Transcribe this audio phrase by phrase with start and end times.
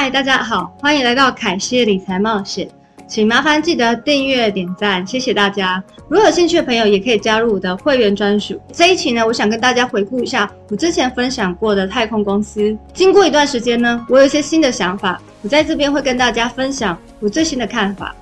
[0.00, 2.68] 嗨，大家好，欢迎来到凯西理财冒险，
[3.08, 5.82] 请麻烦记得订阅、点赞，谢谢大家。
[6.08, 8.56] 如果有兴趣的朋友，也可以加入我的会员专属。
[8.72, 12.78] 这一期呢，我想跟大家回顾一下我之前分享过的太空公司。
[12.94, 18.14] 经过一段时间呢，我有一些新的想法，我在这边会跟大家分享我最新的看法。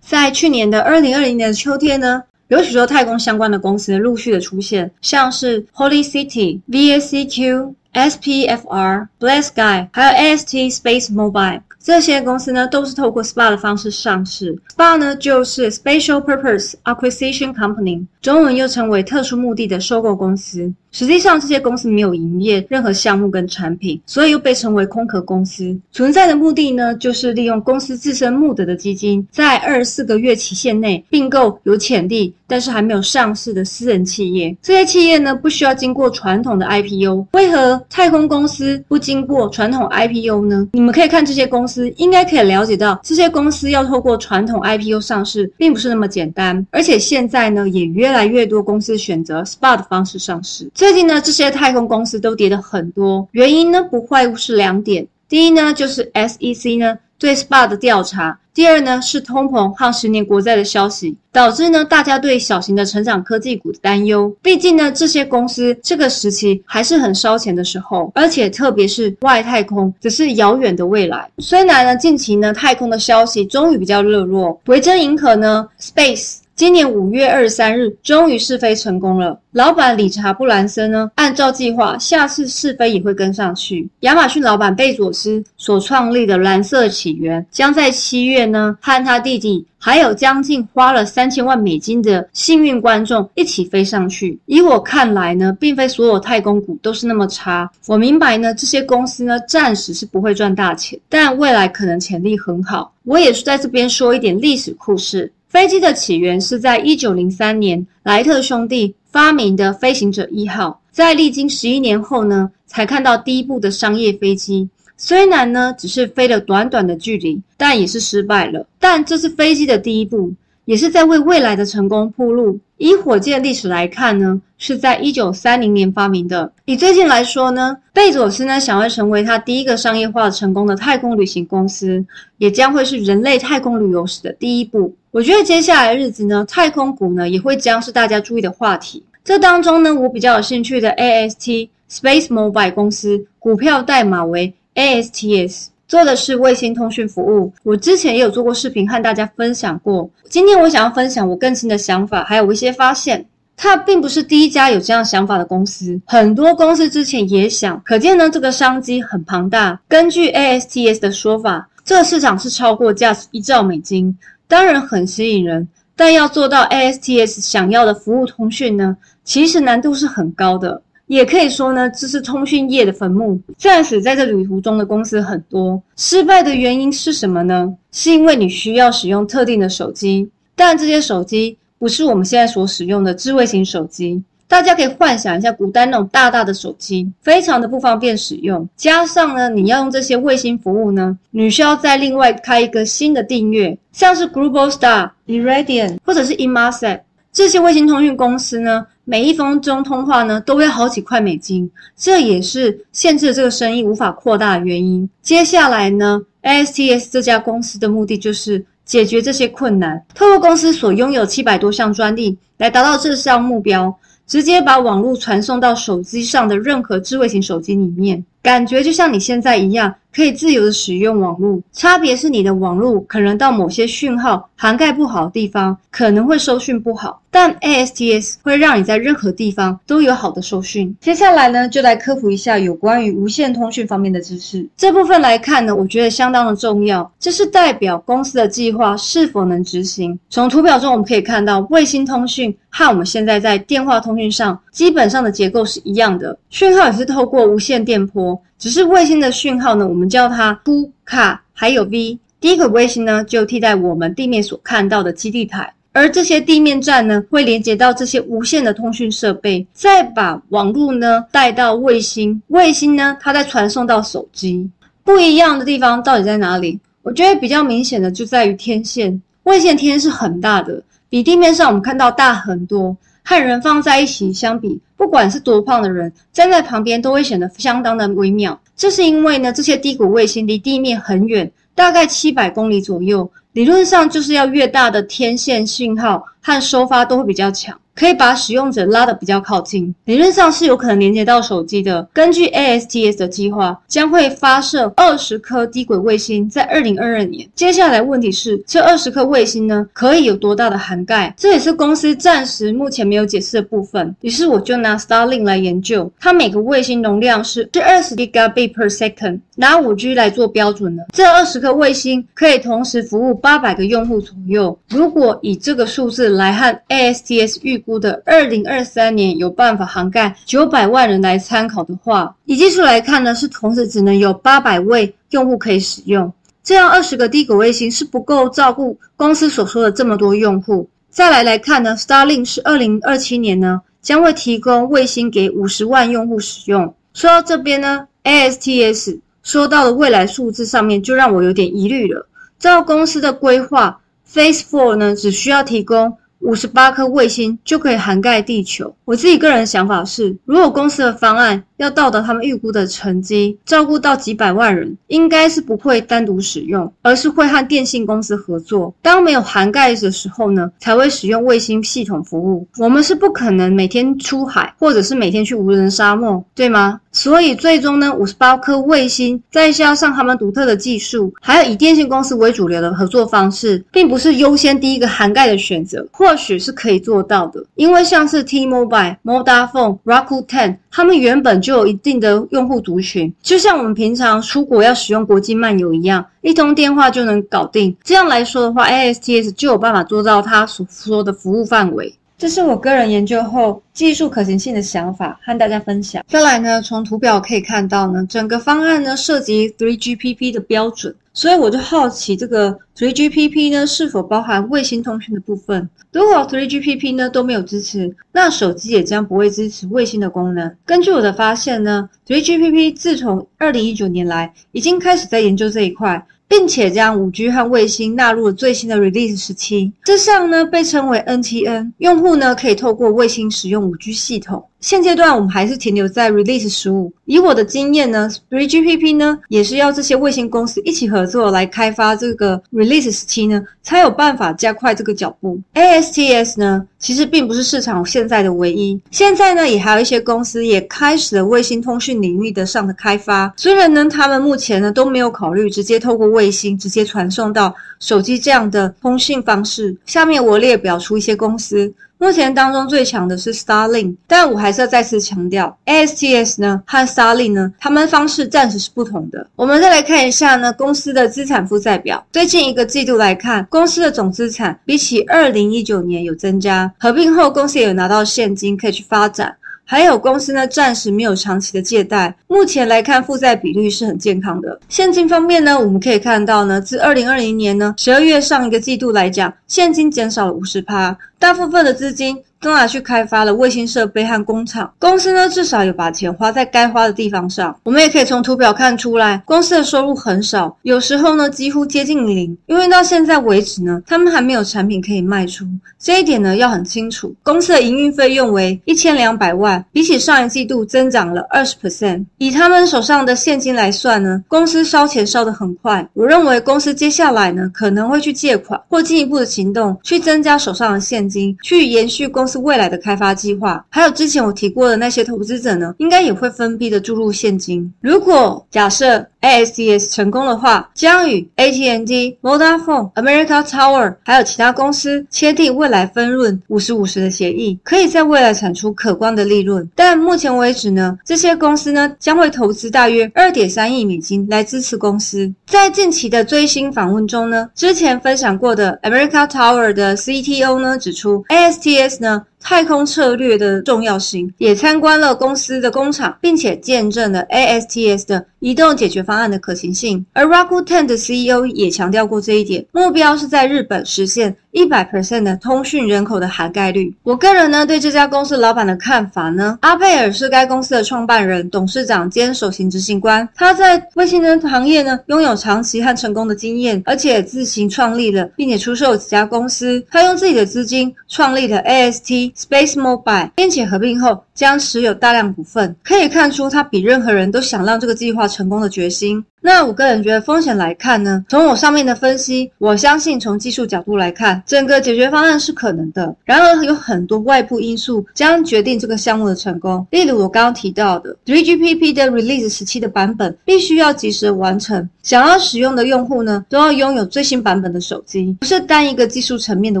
[0.00, 7.74] 在去年的二零二零年的秋天呢，有许多太空相关的公司陆续的出现，像是 Holy City、VACQ。
[7.92, 14.54] SPFR、Bless Sky，还有 AST Space Mobile 这些公司呢，都是透过 SPA 的方式上市。
[14.76, 20.70] SPA 呢，就是 Special Purpose Acquisition Company，中文又称为特殊目的的收购公司。
[20.92, 25.78] 实际上，这些公司没有营业任何项目跟产品，所以又被称为空壳公司。
[25.92, 34.54] 存在的目的呢，就是利用公司自身募得的基金，在二十四个月期限内并购有潜力但是还没有上市的私人企业。
[34.60, 37.28] 这些企业呢，不需要经过传统的 IPO。
[37.34, 40.68] 为何太空公司不经过传统 IPO 呢？
[40.72, 46.66] 你们可以看这些公司，应该可以了解到，这些公司要透过传统 IPO 上市，并不是那么简单。
[46.72, 50.68] 而且现在呢，也越越来越多公司选择 SPA 的方式上市。
[50.74, 55.06] 最近呢，这些太空公司都跌了很多，原因呢不外乎是两点。
[55.28, 64.34] 第一呢，就是 SEC 呢对 SPA 的调查；第二呢，是通膨和十年国债的消息，导致呢大家对小型的成长科技股的担忧。
[64.42, 71.30] 毕竟呢，这些公司这个时期还是很烧钱的时候，而且特别是外太空，只是遥远的未来。
[71.38, 76.38] 虽然呢，近期呢太空的消息终于比较热络，维珍银河呢 Space。
[76.60, 79.40] 今年五月二十三日，终于试飞成功了。
[79.52, 83.88] 老板理查布兰森呢，按照计划，下次试飞也会跟上去。
[84.00, 94.38] 亚马逊老板贝佐斯所创立的蓝色起源，将在七月呢，和他弟弟还有将近花了三千万美金的幸运观众一起飞上去。
[94.44, 97.70] 以我看来呢，并非所有太空股都是那么差。
[97.86, 102.92] 我明白呢，这些公司呢，暂时是不会赚大钱，但未来可能潜力很好。
[103.04, 105.32] 我也是在这边说一点历史故事。
[105.50, 114.68] 飞机的起源是在一九零三年，莱特兄弟发明的飞行者一号，在历经十一年后呢，才看到第一部的商业飞机。
[114.96, 118.64] 虽然呢，只是飞了短短的距离，但也是失败了。
[118.78, 120.32] 但这是飞机的第一步。
[120.70, 122.56] 也是在为未来的成功铺路。
[122.76, 126.52] 以火箭历史来看呢，是在一九三零年发明的。
[126.64, 132.06] 以最近来说呢，贝佐斯呢想要成为他第一个商业化成功的太空旅行公司，
[132.38, 134.94] 也将会是人类太空旅游史的第一步。
[135.10, 139.02] 我觉得接下来日子呢，太空股呢也会将是大家注意的话题。
[139.24, 145.69] 这当中呢，我比较有兴趣的 AST Space Mobile 公司，股票代码为 ASTS。
[145.90, 150.08] 做的是卫星通讯服务，我之前也有做过视频和大家分享过。
[150.28, 153.26] 今天我想要分享我更新的想法，还有一些发现。
[153.56, 159.80] 它并不是第一家有这样想法的公司，很多公司之前也想，可见呢这个商机很庞大。
[159.88, 165.66] 根据 ASTS 的说法，这个市场是超过价值一兆美金，当然很吸引人。
[165.96, 170.80] 但要做到 ASTS 想要的服务通讯呢，其实难度是很高的。
[171.10, 173.36] 也可以说呢，这是通讯业的坟墓。
[173.58, 177.74] 暂时在这旅途中的公司很多，失败的原因是什么呢？
[177.90, 184.22] 是因为你需要使用特定的手机，但这些手机不是我们现在所使用的智慧型手机。
[184.46, 188.68] 大家可以幻想一下，古代那种大大的手机，非常的不方便使用。
[188.76, 197.00] 加上呢，你要用这些卫星服务呢，你需要再另外开一个新的订阅，像是 Globalstar、Iridium 或者是 Inmarsat
[197.32, 198.86] 这些卫星通讯公司呢。
[199.10, 205.10] 每一分钟通话呢，都要好几块美金，这也是限制这个生意无法扩大的原因。
[205.20, 213.92] 接下来呢，ASTS 这家公司的目的就是解决这些困难，透过公司所拥有七百多项专利来达到这项目标，
[214.28, 219.94] 直接把网络传送到手机上的任何智慧型手机里面，感觉就像你现在一样。
[220.12, 230.92] 可以自由的使用网络，差别是你的网络可能到某些讯号涵盖不好的地方，可能会收讯不好，但 ASTS 会让你在任何地方都有好的收讯。
[231.00, 234.68] 接下来呢，就来科普一下有关于无线通讯方面的知识。
[234.76, 240.18] 这部分来看呢，我觉得相当的重要，这是代表公司的计划是否能执行。
[240.28, 248.29] 从图表中我们可以看到，卫星通讯和我们现在在电话通讯上基本上的结构是一样的，讯号也是透过无线电波。
[248.58, 252.18] 只是卫星的讯号呢，我们叫它 Q、卡还有 V。
[252.40, 264.68] 第一个卫星呢，就替代我们地面所看到的基地台，而这些地面站呢，会连接到这些无线的通讯设备，再把网络呢带到卫星，卫星呢，它再传送到手机。
[265.04, 266.78] 不一样的地方到底在哪里？
[267.02, 272.96] 我觉得比较明显的就在于天线，卫星天是很大的，比地面上我们看到大很多。
[273.22, 278.60] 和人放在一起相比，不管是多胖的人，站在旁边都会显得相当的微妙。
[278.76, 287.74] 这是因为呢，这些低谷卫星离地面很远，大概七百公里左右，理论上就是要越大的天线信号和收发都会比较强。
[288.00, 292.08] 可以把使用者拉得比较靠近，理论上是有可能连接到手机的。
[292.14, 297.46] 根据 ASTS 的计划，将会发射二十颗低轨卫星，在二零二二年。
[297.54, 301.34] 接下来问题是，这二十颗卫星呢，可以有多大的涵盖？
[301.36, 304.16] 这也是公司暂时目前没有解释的部分。
[304.22, 311.04] 于是我就拿 Starlink 来研究，它每个卫星容量是是二十 Gigabit per second，拿五 G 来做标准的。
[311.12, 314.78] 这二十颗卫星可以同时服务八百个用户左右。
[314.88, 326.32] 如果以这个数字来和 ASTS 预估的二零二三年有办法涵盖九百万人来参考的话，以技术来看呢，是同时只能有八百位用户可以使用。
[326.62, 330.88] 这样二十个低轨卫星是不够照顾公司所说的这么多用户。
[331.08, 336.94] 再来来看呢，Starlink 是二零二七年呢将会提供卫星给五十万用户使用。
[337.14, 342.28] 说到这边呢，ASTS 说到的未来数字上面就让我有点疑虑了。
[342.58, 344.00] 照公司的规划
[344.30, 346.16] ，Phase Four 呢只需要提供。
[346.40, 348.94] 五十八颗卫星就可以涵盖地球。
[349.04, 358.94] 我自己个人想法是，如果公司的方案要到达他们预估的成绩，照顾到几百万人，应该是不会单独使用，而是会和电信公司合作。
[359.02, 362.66] 当没有涵盖的时候呢，才会使用卫星系统服务。
[362.78, 367.00] 我们是不可能每天出海，或者是每天去无人沙漠，对吗？
[367.12, 376.06] 所以最终呢，五十八颗卫星再加上他们独特的技术，还有以电信公司为主流的合作方式，并不是优先第一个涵盖的选择。
[376.12, 387.96] 或或许是可以做到的，因为像是 T-Mobile、m o d a f o n e、Rakuten，他们原本就有一定的用户族群，就像我们平常出国要使用国际漫游一样，一通电话就能搞定。
[388.04, 392.14] 这样来说的话，ASTS 就有办法做到他所说的服务范围。
[392.40, 396.24] 这是我个人研究后技术可行性的想法，和大家分享。
[396.26, 405.86] 再来呢，从图表可以看到呢，整个方案呢涉及 3GPP 的标准，所以我就好奇这个 3GPP 呢是否包含卫星通讯的部分。
[406.12, 410.74] 如果 3GPP 呢都没有支持，那手机也将不会支持卫星的功能。
[410.86, 416.26] 根据我的发现呢，3GPP 自从2019年来已经开始在研究这一块。
[416.50, 424.68] 并且将五 G 和卫星纳入了最新的 Release 时期，这项呢被称为 NTN，用户呢可以透过卫星使用五 G 系统。
[424.80, 427.12] 现阶段我们还是停留在 Release 十五。
[427.26, 435.60] 以我的经验呢，3GPP 呢也是要这些卫星公司一起合作来开发这个 Release 十七呢，才有办法加快这个脚步。
[435.74, 443.52] ASTS 呢其实并不是市场现在的唯一，现在呢也还有一些公司也开始了卫星通讯领域的上的开发。
[443.56, 449.96] 虽然呢他们目前呢都没有考虑直接透过卫星直接传送到手机这样的通讯方式。
[450.06, 451.92] 下面我列表出一些公司。
[452.20, 459.46] 目前当中最强的是 Starlink，但我还是要再次强调，ASTS 呢和 Starlink 呢，他们方式暂时是不同的。
[459.56, 469.56] 我们再来看一下呢公司的资产负债表，最近一个季度来看，公司的总资产比起二零一九年有增加，合并后公司也有拿到现金可以去发展。
[469.90, 474.78] 还有公司呢，暂时没有长期的借贷，目前来看负债比率是很健康的。
[474.88, 482.40] 现金方面呢，我们可以看到呢，自二零二零年呢十二月上一个季度来讲，现金减少了五十趴，大部分的资金。
[482.60, 484.92] 都拿去开发了卫星设备和工厂。
[484.98, 487.74] 公司呢，至少有把钱花在该花的地方上。
[487.84, 492.56] 我们也可以从图表看出来，公司的收入很少，有时候呢几乎接近零。
[492.66, 495.64] 因为到现在为止呢，他们还没有产品可以卖出。
[495.98, 497.34] 这一点呢要很清楚。
[497.42, 502.26] 公司的营运费用为一千两百万，比起上一季度增长了二十 percent。
[502.36, 506.06] 以他们手上的现金来算呢，公司烧钱烧得很快。
[506.12, 512.49] 我认为公司接下来呢可能会去借款或进一步的行动，去增加手上的现金，去延续公。
[512.50, 517.90] 是未来的开发计划，还有之前我提过的那些投资者呢，应该也会分批的注入现金。
[518.00, 529.88] 如果假设 ASTS 成功的话，将与 AT&T、Vodafone、America Tower 还有其他公司签订未来分润五十五十的协议，可以在未来产出可观的利润。
[529.94, 535.50] 但目前为止呢，这些公司呢将会投资大约二点三亿美金来支持公司。
[535.66, 542.39] 在近期的最新访问中呢，之前分享过的 America Tower 的 CTO 呢指出，ASTS 呢。
[542.40, 550.24] 呢，太空策略的重要性，也参观了公司的工厂，并且见证了 ASTS 的移动解决方案的可行性。
[550.32, 554.56] 而 Rakuten 的 CEO 也强调过这一点，目标是在日本实现。
[554.72, 557.12] 一百 percent 的通讯人口的涵盖率。
[557.24, 563.48] 我个人呢对这家公司老板的看法呢，阿佩尔是该公司的创办人、董事长兼首席执行官。
[563.56, 570.00] 他在卫星的行业呢拥有长期和成功的经验，而且自行创立了并且出售几家公司。
[570.08, 579.44] 他用自己的资金创立了 AST、Space Mobile，并且合并后将持有大量股份，可以看出他比任何人都想让这个计划成功的决心。
[579.62, 586.34] 那我个人觉得风险来看呢，从我上面的分析，我相信从技术角度来看，整个解决方案是可能的。
[586.46, 600.00] 然而有很多外部因素将决定这个项目的成功，例如我刚刚提到的 3GPP 的 Release 时期的版本必须要及时完成，想要使用的用户呢都要拥有最新版本的手机，不是单一个技术层面的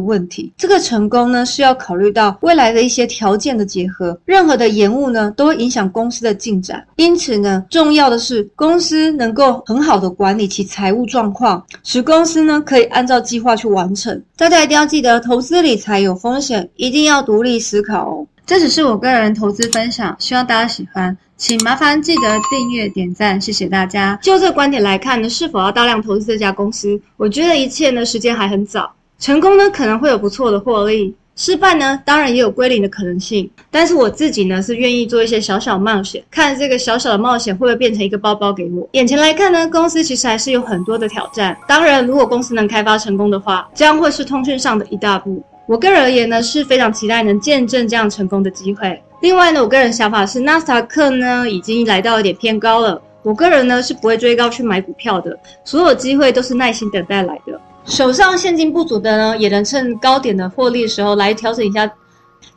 [0.00, 0.50] 问题。
[0.56, 6.82] 这个成功呢是要考虑到未来的一些条件的结合，任何的延误呢都会影响公司的进展。
[6.96, 9.49] 因此呢，重要的是公司能够。
[9.66, 14.22] 很好的管理其财务状况，使公司呢可以按照计划去完成。
[14.36, 18.26] 大家一定要记得，投资理财有风险，一定要独立思考哦。
[18.46, 24.18] 这只是我个人投资分享，希望大家喜欢，请麻烦记得订阅、点赞，谢谢大家。
[24.20, 27.00] 就这个观点来看呢，是否要大量投资这家公司？
[27.16, 31.14] 我觉得一切呢时间还很早，成功呢可能会有不错的获利。
[31.36, 38.86] 失败呢，当然也有归零的可能性，但是我自己呢是愿意做一些小小冒险，看这个小小的冒险会不会变成一个包包给我。
[38.92, 41.56] 眼前来看呢，公司其实还是有很多的挑战。
[41.66, 45.42] 当然，如果公司能开发成功的话，将会是通讯上的一大步。
[45.66, 49.02] 我个人而言呢，是非常期待能见证这样成功的机会。
[49.22, 57.60] 另外呢，我个人想法是，纳斯达克呢已经来到有点偏高了，我个人呢是不会追高去买股票的，所有机会都是耐心等待来的。
[57.84, 61.86] 手上现金不足的呢，也能趁高点的获利时候来调整一下。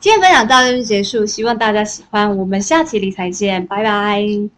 [0.00, 2.36] 今天分享到这就结束，希望大家喜欢。
[2.36, 4.50] 我们下期理财见，拜拜。